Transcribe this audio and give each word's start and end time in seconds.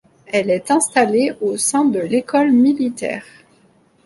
Elle 0.25 0.49
est 0.49 0.71
installée 0.71 1.31
au 1.41 1.57
sein 1.57 1.85
de 1.85 1.99
l'École 1.99 2.51
militaire. 2.51 3.23